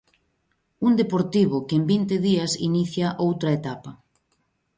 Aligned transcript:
Un 0.87 0.91
Deportivo 1.01 1.57
que 1.67 1.75
en 1.79 1.83
vinte 1.93 2.15
días 2.27 2.51
inicia 2.69 3.07
outra 3.25 3.49
etapa. 3.59 3.91